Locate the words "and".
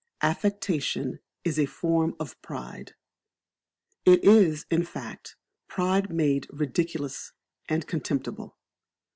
7.69-7.85